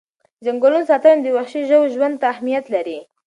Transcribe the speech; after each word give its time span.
د 0.41 0.41
ځنګلونو 0.45 0.89
ساتنه 0.91 1.21
د 1.23 1.27
وحشي 1.37 1.61
ژوو 1.69 1.91
ژوند 1.93 2.15
ته 2.21 2.25
اهمیت 2.33 2.65
لري. 2.75 2.99